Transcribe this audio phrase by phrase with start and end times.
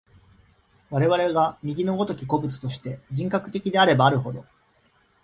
[0.89, 4.47] 我々が右の如き個物として、人格的であればあるほど、